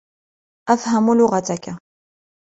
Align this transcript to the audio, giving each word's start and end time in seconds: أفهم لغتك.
أفهم 0.69 1.13
لغتك. 1.17 1.77